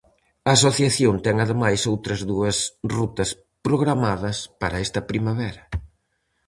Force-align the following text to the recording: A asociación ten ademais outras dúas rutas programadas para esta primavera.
A 0.49 0.49
asociación 0.57 1.13
ten 1.25 1.35
ademais 1.45 1.81
outras 1.93 2.21
dúas 2.31 2.57
rutas 2.95 3.29
programadas 3.65 4.37
para 4.61 4.81
esta 4.85 5.01
primavera. 5.11 5.63